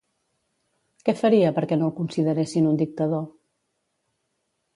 [1.09, 3.23] Què faria perquè no el consideressin un dictador?